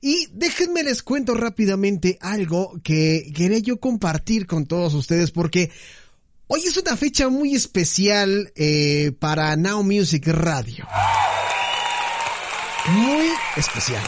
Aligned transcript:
Y 0.00 0.28
déjenme 0.32 0.84
les 0.84 1.02
cuento 1.02 1.34
rápidamente 1.34 2.18
algo 2.20 2.80
que 2.84 3.32
quería 3.34 3.58
yo 3.58 3.80
compartir 3.80 4.46
con 4.46 4.64
todos 4.64 4.94
ustedes 4.94 5.32
porque 5.32 5.72
hoy 6.46 6.60
es 6.64 6.76
una 6.76 6.96
fecha 6.96 7.28
muy 7.28 7.56
especial 7.56 8.52
eh, 8.54 9.10
para 9.18 9.56
Now 9.56 9.82
Music 9.82 10.28
Radio. 10.28 10.86
Muy 12.86 13.26
especial. 13.56 14.04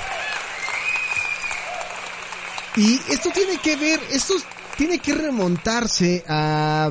Y 2.76 3.00
esto 3.08 3.30
tiene 3.34 3.58
que 3.58 3.74
ver, 3.74 3.98
esto 4.12 4.34
tiene 4.76 5.00
que 5.00 5.12
remontarse 5.12 6.24
a 6.28 6.88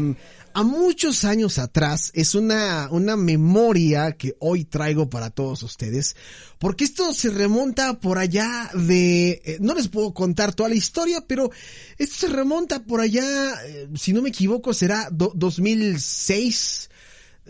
a 0.60 0.64
muchos 0.64 1.24
años 1.24 1.58
atrás. 1.58 2.12
Es 2.14 2.36
una, 2.36 2.90
una 2.92 3.16
memoria 3.16 4.18
que 4.18 4.36
hoy 4.40 4.66
traigo 4.66 5.10
para 5.10 5.30
todos 5.30 5.64
ustedes. 5.64 6.18
Porque 6.58 6.84
esto 6.84 7.14
se 7.14 7.30
remonta 7.30 8.02
por 8.02 8.18
allá 8.18 8.70
de... 8.74 9.42
Eh, 9.46 9.58
no 9.62 9.74
les 9.74 9.88
puedo 9.88 10.14
contar 10.14 10.54
toda 10.54 10.68
la 10.68 10.76
historia, 10.76 11.24
pero 11.26 11.50
esto 11.98 12.28
se 12.28 12.34
remonta 12.34 12.84
por 12.84 13.00
allá, 13.00 13.24
eh, 13.68 13.88
si 13.96 14.12
no 14.12 14.22
me 14.22 14.30
equivoco, 14.30 14.74
será 14.74 15.08
2006. 15.12 16.90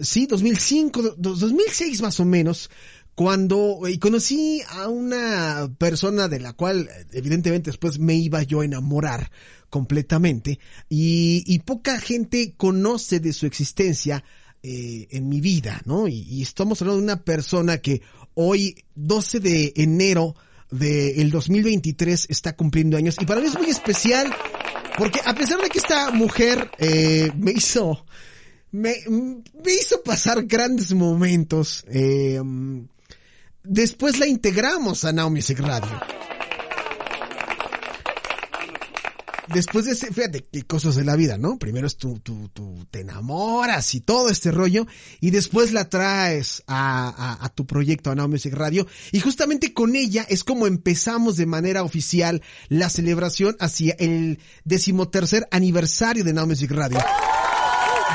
Sí, 0.01 0.27
2005, 0.27 1.15
2006 1.17 2.01
más 2.03 2.19
o 2.19 2.25
menos 2.25 2.69
cuando 3.19 3.81
y 3.85 3.97
conocí 3.97 4.61
a 4.69 4.87
una 4.87 5.69
persona 5.77 6.29
de 6.29 6.39
la 6.39 6.53
cual 6.53 6.89
evidentemente 7.11 7.69
después 7.69 7.99
me 7.99 8.15
iba 8.15 8.43
yo 8.43 8.61
a 8.61 8.65
enamorar 8.65 9.29
completamente 9.69 10.57
y, 10.87 11.59
poca 11.65 11.99
gente 11.99 12.53
conoce 12.55 13.19
de 13.19 13.33
su 13.33 13.45
existencia 13.45 14.23
eh, 14.63 15.07
en 15.11 15.27
mi 15.27 15.41
vida, 15.41 15.81
¿no? 15.83 16.07
Y, 16.07 16.41
estamos 16.41 16.81
hablando 16.81 16.99
de 17.01 17.11
una 17.11 17.21
persona 17.21 17.79
que 17.79 18.01
hoy, 18.35 18.85
12 18.95 19.41
de 19.41 19.73
enero 19.75 20.33
del 20.71 21.29
2023, 21.29 22.27
está 22.29 22.55
cumpliendo 22.55 22.95
años 22.95 23.17
y 23.19 23.25
para 23.25 23.41
mí 23.41 23.47
es 23.47 23.57
muy 23.57 23.69
especial 23.69 24.33
porque 24.97 25.19
a 25.25 25.35
pesar 25.35 25.61
de 25.61 25.67
que 25.67 25.79
esta 25.79 26.11
mujer 26.11 26.71
eh, 26.77 27.33
me 27.37 27.51
hizo 27.51 28.05
me, 28.71 28.95
me, 29.09 29.73
hizo 29.73 30.01
pasar 30.03 30.45
grandes 30.45 30.93
momentos. 30.93 31.83
Eh, 31.89 32.39
después 33.63 34.19
la 34.19 34.27
integramos 34.27 35.05
a 35.05 35.11
Now 35.11 35.29
Music 35.29 35.59
Radio. 35.59 35.99
después 39.53 39.85
de 39.85 39.91
ese, 39.91 40.13
fíjate 40.13 40.45
qué 40.51 40.63
cosas 40.63 40.95
de 40.95 41.03
la 41.03 41.15
vida, 41.15 41.37
¿no? 41.37 41.57
Primero 41.57 41.87
es 41.87 41.97
tu, 41.97 42.19
tu, 42.19 42.49
tu, 42.49 42.85
te 42.91 43.01
enamoras 43.01 43.93
y 43.95 44.01
todo 44.01 44.29
este 44.29 44.51
rollo, 44.51 44.87
y 45.19 45.31
después 45.31 45.71
la 45.71 45.89
traes 45.89 46.63
a, 46.67 47.37
a, 47.43 47.49
tu 47.49 47.65
proyecto, 47.65 48.11
a 48.11 48.15
Now 48.15 48.27
Music 48.27 48.53
Radio, 48.53 48.87
y 49.11 49.19
justamente 49.19 49.73
con 49.73 49.95
ella 49.95 50.25
es 50.29 50.43
como 50.43 50.67
empezamos 50.67 51.37
de 51.37 51.45
manera 51.45 51.83
oficial 51.83 52.41
la 52.67 52.89
celebración 52.89 53.55
hacia 53.59 53.95
el 53.99 54.39
decimotercer 54.63 55.47
aniversario 55.51 56.23
de 56.23 56.33
Now 56.33 56.47
Music 56.47 56.71
Radio. 56.71 56.99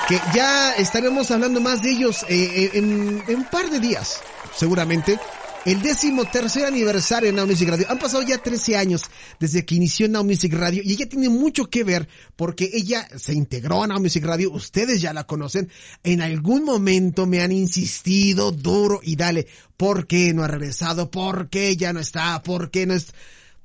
Que 0.08 0.20
ya 0.34 0.74
estaremos 0.74 1.30
hablando 1.30 1.60
más 1.60 1.82
de 1.82 1.90
ellos 1.90 2.24
eh, 2.24 2.26
eh, 2.28 2.70
en, 2.74 3.22
en 3.26 3.36
un 3.36 3.44
par 3.44 3.70
de 3.70 3.80
días, 3.80 4.20
seguramente 4.56 5.18
el 5.64 5.80
décimo 5.80 6.26
tercer 6.26 6.66
aniversario 6.66 7.30
de 7.30 7.36
Now 7.36 7.46
Music 7.46 7.68
Radio. 7.68 7.86
Han 7.88 7.98
pasado 7.98 8.22
ya 8.22 8.38
13 8.38 8.76
años 8.76 9.04
desde 9.40 9.64
que 9.64 9.74
inició 9.74 10.08
Now 10.08 10.22
Music 10.22 10.52
Radio 10.52 10.82
y 10.84 10.92
ella 10.92 11.08
tiene 11.08 11.30
mucho 11.30 11.70
que 11.70 11.84
ver 11.84 12.06
porque 12.36 12.70
ella 12.74 13.08
se 13.16 13.32
integró 13.32 13.82
a 13.82 13.86
Now 13.86 14.00
Music 14.00 14.24
Radio. 14.24 14.52
Ustedes 14.52 15.00
ya 15.00 15.14
la 15.14 15.24
conocen. 15.24 15.70
En 16.02 16.20
algún 16.20 16.64
momento 16.64 17.26
me 17.26 17.40
han 17.40 17.52
insistido 17.52 18.52
duro 18.52 19.00
y 19.02 19.16
dale. 19.16 19.46
¿Por 19.76 20.06
qué 20.06 20.34
no 20.34 20.44
ha 20.44 20.48
regresado? 20.48 21.10
¿Por 21.10 21.48
qué 21.48 21.76
ya 21.76 21.92
no 21.92 22.00
está? 22.00 22.42
¿Por 22.42 22.70
qué 22.70 22.86
no 22.86 22.94
es? 22.94 23.06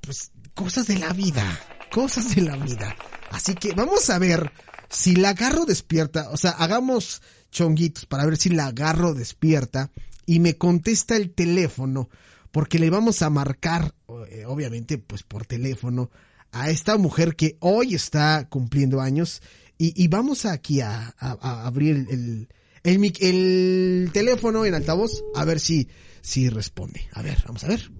Pues 0.00 0.32
cosas 0.54 0.86
de 0.86 0.98
la 0.98 1.12
vida. 1.12 1.60
Cosas 1.92 2.34
de 2.34 2.42
la 2.42 2.56
vida. 2.56 2.96
Así 3.30 3.54
que 3.54 3.72
vamos 3.72 4.08
a 4.08 4.18
ver 4.18 4.50
si 4.88 5.16
la 5.16 5.30
agarro 5.30 5.66
despierta. 5.66 6.30
O 6.30 6.38
sea, 6.38 6.52
hagamos 6.52 7.20
chonguitos 7.50 8.06
para 8.06 8.24
ver 8.24 8.38
si 8.38 8.48
la 8.48 8.66
agarro 8.66 9.12
despierta 9.12 9.90
y 10.30 10.38
me 10.38 10.56
contesta 10.56 11.16
el 11.16 11.32
teléfono 11.32 12.08
porque 12.52 12.78
le 12.78 12.88
vamos 12.88 13.20
a 13.22 13.30
marcar, 13.30 13.96
eh, 14.28 14.44
obviamente, 14.46 14.96
pues 14.96 15.24
por 15.24 15.44
teléfono 15.44 16.08
a 16.52 16.70
esta 16.70 16.96
mujer 16.98 17.34
que 17.34 17.56
hoy 17.58 17.96
está 17.96 18.46
cumpliendo 18.48 19.00
años 19.00 19.42
y, 19.76 20.06
vamos 20.06 20.46
aquí 20.46 20.82
a, 20.82 21.08
abrir 21.18 22.06
el, 22.10 22.48
el, 22.84 23.12
el, 23.20 24.10
teléfono 24.12 24.64
en 24.64 24.74
altavoz 24.74 25.10
a 25.34 25.44
ver 25.44 25.58
si, 25.58 25.88
si 26.20 26.48
responde. 26.48 27.08
A 27.12 27.22
ver, 27.22 27.42
vamos 27.46 27.64
a 27.64 27.68
ver. 27.68 27.90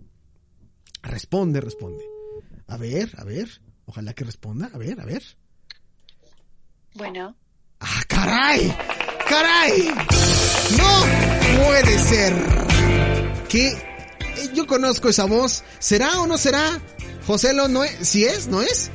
Responde, 1.02 1.60
responde. 1.60 2.04
A 2.68 2.76
ver, 2.76 3.10
a 3.16 3.24
ver. 3.24 3.60
Ojalá 3.86 4.14
que 4.14 4.22
responda. 4.22 4.70
A 4.72 4.78
ver, 4.78 5.00
a 5.00 5.04
ver. 5.04 5.24
Bueno. 6.94 7.34
¡Ah, 7.80 8.02
caray! 8.06 8.72
caray! 9.26 9.88
No 10.76 11.19
puede 11.64 11.98
ser. 11.98 12.34
Que 13.48 13.68
eh, 13.68 14.50
yo 14.54 14.66
conozco 14.66 15.08
esa 15.08 15.24
voz. 15.24 15.64
¿Será 15.78 16.20
o 16.20 16.26
no 16.26 16.38
será? 16.38 16.80
José 17.26 17.52
Lo 17.52 17.68
no 17.68 17.84
es. 17.84 18.08
Si 18.08 18.24
es, 18.24 18.46
¿no 18.48 18.62
es? 18.62 18.90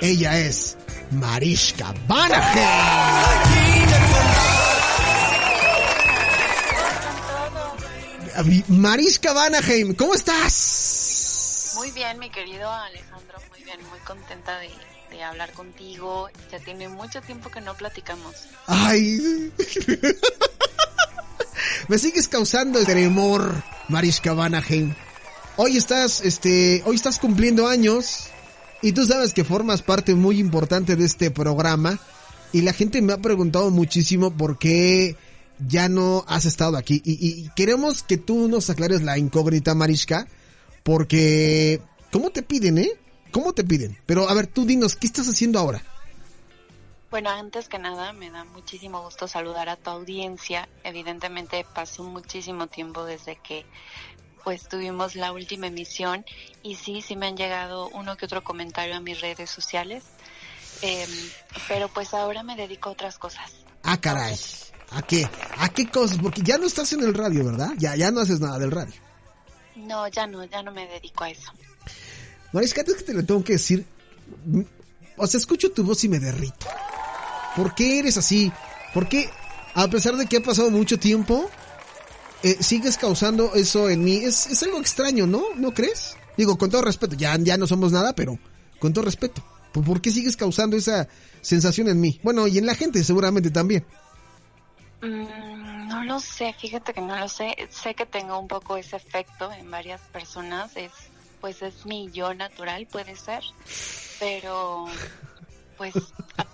Ella 0.00 0.38
es 0.38 0.76
Mariska 1.10 1.94
Vanaheim. 2.06 2.64
Mariska 8.68 9.32
Vanaheim, 9.32 9.94
¿cómo 9.94 10.14
estás? 10.14 11.74
Muy 11.76 11.90
bien, 11.92 12.18
mi 12.18 12.30
querido 12.30 12.70
Alejandro, 12.70 13.38
muy 13.50 13.62
bien, 13.62 13.78
muy 13.88 13.98
contenta 14.00 14.58
de 14.58 14.70
hablar 15.22 15.52
contigo. 15.52 16.28
Ya 16.50 16.58
tiene 16.58 16.88
mucho 16.88 17.20
tiempo 17.22 17.50
que 17.50 17.60
no 17.60 17.74
platicamos. 17.74 18.34
Ay. 18.66 19.52
Me 21.88 21.98
sigues 21.98 22.28
causando 22.28 22.78
el 22.78 22.86
tremor, 22.86 23.62
Mariska 23.88 24.32
Vanaheim. 24.32 24.94
Hoy 25.56 25.76
estás, 25.76 26.22
este, 26.22 26.82
hoy 26.86 26.96
estás 26.96 27.18
cumpliendo 27.18 27.68
años 27.68 28.28
y 28.80 28.92
tú 28.92 29.04
sabes 29.04 29.34
que 29.34 29.44
formas 29.44 29.82
parte 29.82 30.14
muy 30.14 30.38
importante 30.38 30.96
de 30.96 31.04
este 31.04 31.30
programa 31.30 31.98
y 32.52 32.62
la 32.62 32.72
gente 32.72 33.02
me 33.02 33.12
ha 33.12 33.18
preguntado 33.18 33.70
muchísimo 33.70 34.34
por 34.34 34.58
qué 34.58 35.16
ya 35.68 35.90
no 35.90 36.24
has 36.26 36.46
estado 36.46 36.78
aquí 36.78 37.02
y, 37.04 37.12
y 37.12 37.50
queremos 37.54 38.02
que 38.02 38.16
tú 38.16 38.48
nos 38.48 38.70
aclares 38.70 39.02
la 39.02 39.18
incógnita, 39.18 39.74
Mariska, 39.74 40.26
porque 40.84 41.82
¿cómo 42.10 42.30
te 42.30 42.42
piden, 42.42 42.78
eh? 42.78 42.92
¿Cómo 43.30 43.52
te 43.52 43.62
piden? 43.62 43.98
Pero 44.06 44.28
a 44.28 44.34
ver, 44.34 44.46
tú 44.46 44.64
dinos, 44.64 44.96
¿qué 44.96 45.06
estás 45.06 45.28
haciendo 45.28 45.58
ahora? 45.58 45.82
Bueno, 47.14 47.30
antes 47.30 47.68
que 47.68 47.78
nada, 47.78 48.12
me 48.12 48.28
da 48.28 48.42
muchísimo 48.42 49.00
gusto 49.00 49.28
saludar 49.28 49.68
a 49.68 49.76
tu 49.76 49.88
audiencia. 49.88 50.68
Evidentemente 50.82 51.64
pasó 51.72 52.02
muchísimo 52.02 52.66
tiempo 52.66 53.04
desde 53.04 53.36
que 53.36 53.64
pues 54.42 54.68
tuvimos 54.68 55.14
la 55.14 55.30
última 55.30 55.68
emisión 55.68 56.24
y 56.64 56.74
sí, 56.74 57.02
sí 57.02 57.14
me 57.14 57.28
han 57.28 57.36
llegado 57.36 57.88
uno 57.90 58.16
que 58.16 58.26
otro 58.26 58.42
comentario 58.42 58.96
a 58.96 59.00
mis 59.00 59.20
redes 59.20 59.48
sociales. 59.48 60.02
Em, 60.82 61.08
pero 61.68 61.86
pues 61.86 62.14
ahora 62.14 62.42
me 62.42 62.56
dedico 62.56 62.88
a 62.88 62.92
otras 62.94 63.16
cosas. 63.16 63.52
Ah, 63.84 64.00
caray. 64.00 64.36
¿A 64.90 65.00
qué? 65.02 65.28
¿A 65.58 65.68
qué 65.68 65.88
cosas? 65.88 66.18
Porque 66.20 66.42
ya 66.42 66.58
no 66.58 66.66
estás 66.66 66.92
en 66.94 67.04
el 67.04 67.14
radio, 67.14 67.44
¿verdad? 67.44 67.74
Ya, 67.78 67.94
ya 67.94 68.10
no 68.10 68.22
haces 68.22 68.40
nada 68.40 68.58
del 68.58 68.72
radio. 68.72 68.94
No, 69.76 70.08
ya 70.08 70.26
no, 70.26 70.42
ya 70.46 70.64
no 70.64 70.72
me 70.72 70.88
dedico 70.88 71.22
a 71.22 71.30
eso. 71.30 71.52
Marisca, 72.50 72.80
es 72.80 72.92
que 72.92 73.04
te 73.04 73.14
lo 73.14 73.24
tengo 73.24 73.44
que 73.44 73.52
decir. 73.52 73.86
O 75.16 75.28
sea, 75.28 75.38
escucho 75.38 75.70
tu 75.70 75.84
voz 75.84 76.02
y 76.02 76.08
me 76.08 76.18
derrito. 76.18 76.66
¿Por 77.56 77.74
qué 77.74 77.98
eres 77.98 78.16
así? 78.16 78.52
¿Por 78.92 79.08
qué, 79.08 79.28
a 79.74 79.88
pesar 79.88 80.16
de 80.16 80.26
que 80.26 80.38
ha 80.38 80.42
pasado 80.42 80.70
mucho 80.70 80.98
tiempo, 80.98 81.50
eh, 82.42 82.56
sigues 82.60 82.98
causando 82.98 83.54
eso 83.54 83.88
en 83.88 84.04
mí? 84.04 84.16
Es, 84.16 84.46
es 84.46 84.62
algo 84.62 84.78
extraño, 84.78 85.26
¿no? 85.26 85.42
¿No 85.56 85.72
crees? 85.72 86.16
Digo, 86.36 86.58
con 86.58 86.70
todo 86.70 86.82
respeto, 86.82 87.14
ya, 87.16 87.36
ya 87.38 87.56
no 87.56 87.66
somos 87.66 87.92
nada, 87.92 88.14
pero 88.14 88.38
con 88.78 88.92
todo 88.92 89.04
respeto. 89.04 89.44
¿Por 89.72 90.00
qué 90.00 90.10
sigues 90.10 90.36
causando 90.36 90.76
esa 90.76 91.08
sensación 91.40 91.88
en 91.88 92.00
mí? 92.00 92.20
Bueno, 92.22 92.46
y 92.46 92.58
en 92.58 92.66
la 92.66 92.74
gente 92.74 93.02
seguramente 93.02 93.50
también. 93.50 93.84
Mm, 95.02 95.88
no 95.88 96.04
lo 96.04 96.20
sé, 96.20 96.54
fíjate 96.60 96.92
que 96.92 97.00
no 97.00 97.18
lo 97.18 97.28
sé. 97.28 97.54
Sé 97.70 97.94
que 97.94 98.06
tengo 98.06 98.38
un 98.38 98.46
poco 98.46 98.76
ese 98.76 98.96
efecto 98.96 99.50
en 99.52 99.70
varias 99.70 100.00
personas. 100.12 100.76
Es 100.76 100.92
pues 101.44 101.60
es 101.60 101.84
mi 101.84 102.10
yo 102.10 102.32
natural, 102.32 102.86
puede 102.90 103.16
ser, 103.16 103.42
pero 104.18 104.86
pues 105.76 105.92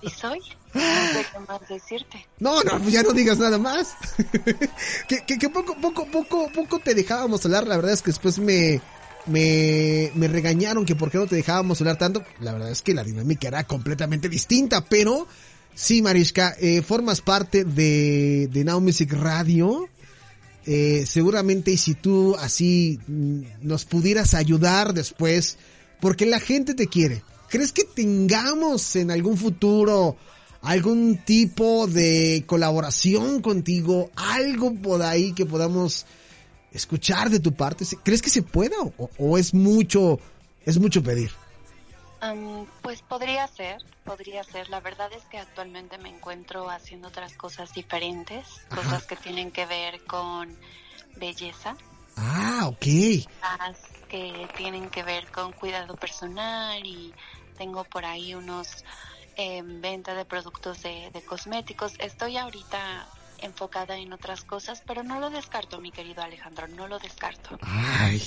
así 0.02 0.20
soy. 0.20 0.40
No 0.72 0.80
sé 0.80 1.26
qué 1.32 1.38
más 1.48 1.68
decirte. 1.68 2.26
No, 2.38 2.62
no, 2.62 2.78
pues 2.78 2.92
ya 2.92 3.02
no 3.02 3.12
digas 3.12 3.38
nada 3.38 3.58
más. 3.58 3.94
que, 5.08 5.24
que, 5.26 5.38
que, 5.38 5.48
poco, 5.48 5.76
poco, 5.80 6.06
poco, 6.06 6.50
poco 6.52 6.78
te 6.78 6.94
dejábamos 6.94 7.44
hablar. 7.44 7.66
La 7.66 7.76
verdad 7.76 7.92
es 7.92 8.02
que 8.02 8.10
después 8.10 8.38
me, 8.38 8.80
me, 9.26 10.10
me 10.14 10.28
regañaron 10.28 10.84
que 10.84 10.96
por 10.96 11.10
qué 11.10 11.18
no 11.18 11.26
te 11.26 11.36
dejábamos 11.36 11.80
hablar 11.80 11.98
tanto. 11.98 12.24
La 12.40 12.52
verdad 12.52 12.70
es 12.70 12.82
que 12.82 12.94
la 12.94 13.04
dinámica 13.04 13.48
era 13.48 13.64
completamente 13.64 14.28
distinta, 14.28 14.84
pero 14.84 15.26
sí, 15.74 16.02
Mariska, 16.02 16.54
eh, 16.60 16.82
formas 16.82 17.20
parte 17.20 17.64
de, 17.64 18.48
de 18.50 18.64
Now 18.64 18.80
Music 18.80 19.12
Radio. 19.12 19.88
Eh, 20.66 21.04
seguramente 21.06 21.76
si 21.78 21.94
tú 21.94 22.36
así 22.38 23.00
mm, 23.06 23.40
nos 23.62 23.86
pudieras 23.86 24.34
ayudar 24.34 24.92
después, 24.92 25.56
porque 26.00 26.26
la 26.26 26.38
gente 26.38 26.74
te 26.74 26.86
quiere. 26.86 27.22
¿Crees 27.50 27.72
que 27.72 27.84
tengamos 27.84 28.94
en 28.96 29.10
algún 29.10 29.36
futuro 29.36 30.16
algún 30.62 31.18
tipo 31.24 31.86
de 31.86 32.44
colaboración 32.46 33.42
contigo? 33.42 34.10
Algo 34.14 34.72
por 34.74 35.02
ahí 35.02 35.32
que 35.32 35.44
podamos 35.46 36.06
escuchar 36.72 37.28
de 37.28 37.40
tu 37.40 37.52
parte. 37.52 37.84
¿Crees 38.04 38.22
que 38.22 38.30
se 38.30 38.42
pueda 38.42 38.76
o, 38.96 39.10
o 39.18 39.36
es 39.36 39.52
mucho, 39.52 40.20
es 40.64 40.78
mucho 40.78 41.02
pedir? 41.02 41.32
Um, 42.22 42.66
pues 42.82 43.00
podría 43.02 43.48
ser, 43.48 43.82
podría 44.04 44.44
ser. 44.44 44.68
La 44.68 44.80
verdad 44.80 45.10
es 45.16 45.24
que 45.24 45.38
actualmente 45.38 45.96
me 45.98 46.10
encuentro 46.10 46.68
haciendo 46.70 47.08
otras 47.08 47.32
cosas 47.32 47.72
diferentes, 47.72 48.46
Ajá. 48.68 48.82
cosas 48.82 49.04
que 49.06 49.16
tienen 49.16 49.50
que 49.50 49.66
ver 49.66 50.04
con 50.04 50.54
belleza. 51.16 51.76
Ah, 52.16 52.66
ok. 52.66 52.84
que 54.08 54.48
tienen 54.56 54.90
que 54.90 55.02
ver 55.02 55.30
con 55.30 55.52
cuidado 55.52 55.96
personal 55.96 56.84
y 56.84 57.14
tengo 57.60 57.84
por 57.84 58.06
ahí 58.06 58.34
unos 58.34 58.68
eh, 59.36 59.62
venta 59.62 60.14
de 60.14 60.24
productos 60.24 60.82
de, 60.82 61.10
de 61.12 61.20
cosméticos. 61.20 61.92
Estoy 61.98 62.38
ahorita 62.38 63.06
enfocada 63.42 63.98
en 63.98 64.14
otras 64.14 64.44
cosas, 64.44 64.82
pero 64.86 65.02
no 65.02 65.20
lo 65.20 65.28
descarto, 65.28 65.78
mi 65.78 65.92
querido 65.92 66.22
Alejandro, 66.22 66.68
no 66.68 66.88
lo 66.88 66.98
descarto. 66.98 67.58
Ay. 67.60 68.22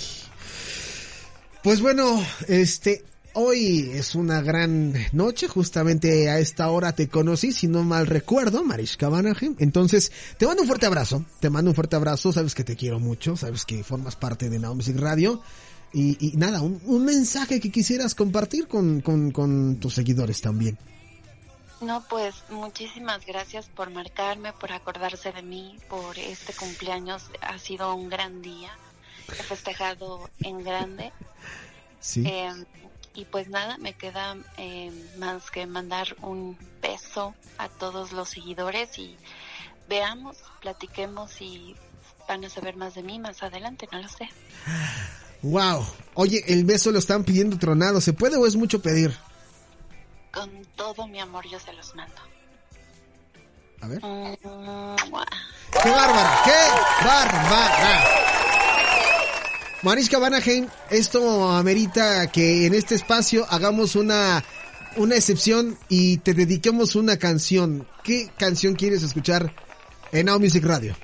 Pues 1.64 1.82
bueno, 1.82 2.24
este, 2.48 3.04
hoy 3.34 3.90
es 3.96 4.14
una 4.14 4.40
gran 4.42 4.94
noche, 5.14 5.48
justamente 5.48 6.30
a 6.30 6.38
esta 6.38 6.70
hora 6.70 6.94
te 6.94 7.08
conocí, 7.08 7.54
si 7.54 7.68
no 7.68 7.82
mal 7.82 8.06
recuerdo, 8.06 8.64
Marishka 8.64 9.10
Banahem. 9.10 9.56
Entonces, 9.58 10.12
te 10.38 10.46
mando 10.46 10.62
un 10.62 10.68
fuerte 10.68 10.86
abrazo, 10.86 11.26
te 11.40 11.50
mando 11.50 11.72
un 11.72 11.76
fuerte 11.76 11.96
abrazo, 11.96 12.32
sabes 12.32 12.54
que 12.54 12.64
te 12.64 12.76
quiero 12.76 13.00
mucho, 13.00 13.36
sabes 13.36 13.66
que 13.66 13.84
formas 13.84 14.16
parte 14.16 14.48
de 14.52 14.60
Music 14.60 14.96
Radio. 15.00 15.42
Y, 15.94 16.18
y 16.20 16.38
nada, 16.38 16.62
un, 16.62 16.82
un, 16.86 17.06
mensaje 17.06 17.60
que 17.60 17.72
quisieras 17.72 18.16
compartir 18.16 18.68
con, 18.68 19.02
con, 19.02 19.32
con 19.32 19.78
tus 19.78 19.94
seguidores 19.94 20.42
también. 20.42 20.78
No, 21.82 22.04
pues 22.08 22.36
muchísimas 22.50 23.26
gracias 23.26 23.68
por 23.68 23.92
marcarme, 23.92 24.54
por 24.54 24.72
acordarse 24.72 25.32
de 25.32 25.44
mí, 25.44 25.78
por 25.90 26.18
este 26.18 26.54
cumpleaños. 26.54 27.30
Ha 27.42 27.60
sido 27.60 27.94
un 27.94 28.10
gran 28.10 28.42
día. 28.42 28.72
He 29.28 29.44
festejado 29.44 30.30
en 30.40 30.64
grande. 30.64 31.12
Sí. 32.00 32.22
Eh, 32.28 32.52
y 33.14 33.24
pues 33.24 33.48
nada, 33.48 33.78
me 33.78 33.94
queda 33.94 34.36
eh, 34.58 34.92
más 35.18 35.50
que 35.52 35.66
mandar 35.66 36.18
un 36.22 36.58
beso 36.82 37.34
a 37.58 37.70
todos 37.70 38.12
los 38.12 38.28
seguidores 38.28 39.00
y 39.00 39.16
veamos, 39.88 40.36
platiquemos 40.60 41.40
y 41.40 41.78
van 42.28 42.44
a 42.44 42.50
saber 42.50 42.76
más 42.76 42.96
de 42.96 43.04
mí 43.04 43.20
más 43.20 43.42
adelante, 43.44 43.88
no 43.92 44.02
lo 44.02 44.10
sé. 44.10 44.30
Wow. 45.44 45.86
Oye, 46.16 46.44
el 46.48 46.64
beso 46.64 46.92
lo 46.92 47.00
están 47.00 47.24
pidiendo 47.24 47.58
tronado. 47.58 48.02
¿Se 48.02 48.14
puede 48.14 48.38
o 48.38 48.48
es 48.48 48.56
mucho 48.56 48.82
pedir? 48.82 49.14
Con 50.32 50.50
todo 50.76 51.06
mi 51.08 51.20
amor 51.20 51.46
yo 51.50 51.60
se 51.60 51.74
los 51.74 51.94
mando. 51.96 52.16
A 53.82 53.88
ver. 53.88 54.00
Mm, 54.00 54.36
¡Qué 55.84 55.90
bárbara! 55.90 56.42
¡Qué 56.46 57.06
bárbara! 57.06 58.04
Mariska 59.84 60.18
Vanaheim, 60.18 60.68
esto 60.90 61.50
amerita 61.52 62.32
que 62.32 62.66
en 62.66 62.74
este 62.74 62.96
espacio 62.96 63.46
hagamos 63.50 63.98
una, 63.98 64.42
una 64.96 65.16
excepción 65.16 65.78
y 65.90 66.20
te 66.20 66.34
dediquemos 66.34 66.96
una 66.96 67.18
canción. 67.18 67.86
¿Qué 68.02 68.32
canción 68.38 68.76
quieres 68.76 69.04
escuchar 69.04 69.54
en 70.14 70.28
Now 70.28 70.40
Music 70.40 70.64
Radio? 70.64 70.96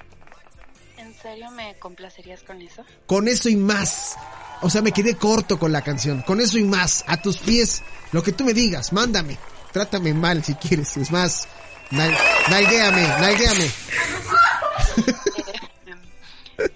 ¿En 1.10 1.16
serio 1.22 1.50
me 1.52 1.76
complacerías 1.80 2.44
con 2.44 2.62
eso? 2.62 2.84
Con 3.08 3.28
eso 3.28 3.50
y 3.50 3.56
más. 3.56 4.16
O 4.62 4.70
sea, 4.70 4.82
me 4.84 4.92
quedé 4.92 5.16
corto 5.18 5.58
con 5.58 5.72
la 5.72 5.82
canción. 5.82 6.22
Con 6.22 6.40
eso 6.40 6.58
y 6.60 6.64
más. 6.64 7.04
A 7.08 7.18
tus 7.22 7.38
pies. 7.38 7.82
Lo 8.12 8.22
que 8.22 8.32
tú 8.32 8.44
me 8.44 8.54
digas. 8.54 8.94
Mándame. 8.94 9.38
Trátame 9.72 10.14
mal 10.14 10.44
si 10.44 10.54
quieres. 10.56 10.96
Es 10.98 11.12
más. 11.12 11.48
Nal 11.92 12.16
nalguéame. 12.50 13.02
Nalguéame. 13.08 13.72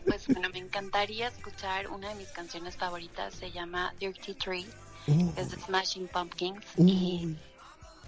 pues 0.06 0.28
bueno, 0.28 0.50
me 0.50 0.60
encantaría 0.60 1.28
escuchar 1.28 1.88
una 1.90 2.10
de 2.10 2.16
mis 2.16 2.30
canciones 2.30 2.76
favoritas. 2.78 3.34
Se 3.36 3.52
llama 3.52 3.94
Dirty 4.00 4.34
Tree. 4.36 4.66
Uh, 5.08 5.32
Es 5.36 5.52
de 5.52 5.58
Smashing 5.62 6.08
Pumpkins. 6.08 6.64
uh. 6.78 6.88
Y 6.88 7.38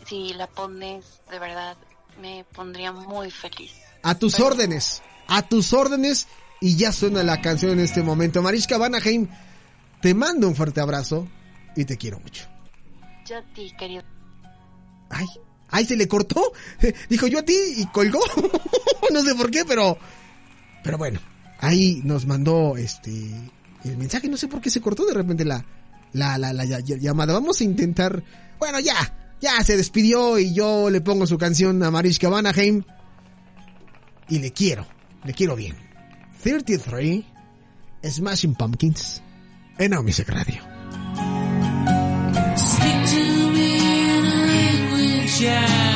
si 0.07 0.33
la 0.33 0.47
pones, 0.47 1.05
de 1.29 1.39
verdad, 1.39 1.77
me 2.19 2.45
pondría 2.53 2.91
muy 2.91 3.29
feliz. 3.31 3.73
A 4.03 4.15
tus 4.17 4.33
Pero- 4.35 4.47
órdenes. 4.47 5.01
A 5.27 5.41
tus 5.47 5.73
órdenes. 5.73 6.27
Y 6.61 6.75
ya 6.77 6.91
suena 6.91 7.21
la 7.23 7.41
canción 7.41 7.73
en 7.73 7.79
este 7.81 8.01
momento. 8.01 8.41
Mariska 8.41 8.77
Vanaheim, 8.77 9.27
te 10.01 10.13
mando 10.13 10.47
un 10.47 10.55
fuerte 10.55 10.79
abrazo. 10.81 11.27
Y 11.75 11.85
te 11.85 11.97
quiero 11.97 12.19
mucho. 12.19 12.45
Yo 13.27 13.37
a 13.37 13.41
ti, 13.53 13.71
querido. 13.77 14.03
Ay, 15.09 15.25
ay, 15.69 15.85
se 15.85 15.95
le 15.95 16.07
cortó. 16.07 16.53
Dijo 17.09 17.27
yo 17.27 17.39
a 17.39 17.43
ti 17.43 17.55
y 17.77 17.85
colgó. 17.87 18.19
no 19.13 19.21
sé 19.21 19.35
por 19.35 19.51
qué, 19.51 19.65
pero. 19.65 19.97
Pero 20.83 20.97
bueno, 20.97 21.19
ahí 21.59 22.01
nos 22.03 22.25
mandó 22.25 22.77
este. 22.77 23.11
El 23.83 23.97
mensaje, 23.97 24.27
no 24.29 24.37
sé 24.37 24.47
por 24.47 24.61
qué 24.61 24.69
se 24.69 24.81
cortó 24.81 25.05
de 25.05 25.13
repente 25.13 25.43
la, 25.45 25.63
la, 26.13 26.37
la, 26.37 26.53
la 26.53 26.63
ll- 26.65 26.83
ll- 26.83 26.99
llamada. 26.99 27.33
Vamos 27.33 27.59
a 27.61 27.63
intentar. 27.65 28.23
Bueno, 28.57 28.79
ya, 28.79 28.95
ya 29.41 29.61
se 29.63 29.75
despidió 29.77 30.39
y 30.39 30.53
yo 30.53 30.89
le 30.89 31.01
pongo 31.01 31.27
su 31.27 31.37
canción 31.37 31.83
a 31.83 31.91
Mariska 31.91 32.29
Vanaheim. 32.29 32.83
Y 34.29 34.39
le 34.39 34.51
quiero, 34.53 34.87
le 35.25 35.33
quiero 35.33 35.55
bien. 35.55 35.75
33, 36.43 37.23
Smashing 38.03 38.55
Pumpkins, 38.55 39.21
en 39.77 39.89
Now 39.89 40.03
Radio. 40.03 40.61
Speak 42.55 43.05
to 43.09 43.49
me 43.51 43.77
language 44.47 45.94